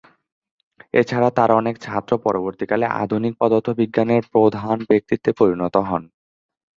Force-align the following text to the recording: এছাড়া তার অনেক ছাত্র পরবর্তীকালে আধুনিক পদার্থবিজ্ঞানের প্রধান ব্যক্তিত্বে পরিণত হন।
এছাড়া 0.93 1.29
তার 1.37 1.49
অনেক 1.51 1.75
ছাত্র 1.81 2.11
পরবর্তীকালে 2.25 2.85
আধুনিক 3.01 3.33
পদার্থবিজ্ঞানের 3.41 4.23
প্রধান 4.33 4.77
ব্যক্তিত্বে 4.89 5.31
পরিণত 5.39 5.75
হন। 5.89 6.03